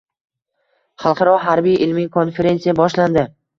[1.03, 3.31] Xalqaro harbiy-ilmiy konferensiya boshlandi